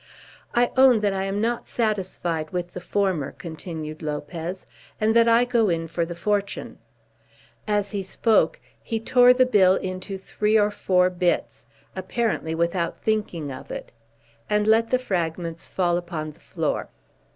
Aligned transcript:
"I 0.55 0.71
own 0.77 1.01
that 1.01 1.13
I 1.13 1.25
am 1.25 1.39
not 1.39 1.67
satisfied 1.67 2.49
with 2.49 2.73
the 2.73 2.81
former," 2.81 3.33
continued 3.33 4.01
Lopez, 4.01 4.65
"and 4.99 5.15
that 5.15 5.27
I 5.29 5.45
go 5.45 5.69
in 5.69 5.87
for 5.87 6.05
the 6.07 6.15
fortune." 6.15 6.79
As 7.67 7.91
he 7.91 8.01
spoke 8.01 8.59
he 8.81 8.99
tore 8.99 9.31
the 9.31 9.45
bill 9.45 9.75
into 9.75 10.17
three 10.17 10.57
or 10.57 10.71
four 10.71 11.11
bits, 11.11 11.67
apparently 11.95 12.55
without 12.55 12.99
thinking 13.03 13.51
of 13.51 13.69
it, 13.69 13.91
and 14.49 14.65
let 14.65 14.89
the 14.89 14.97
fragments 14.97 15.69
fall 15.69 15.97
upon 15.97 16.31
the 16.31 16.39
floor. 16.39 16.89